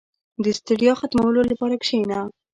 •د 0.43 0.45
ستړیا 0.59 0.93
ختمولو 0.99 1.41
لپاره 1.51 1.75
کښېنه. 1.81 2.19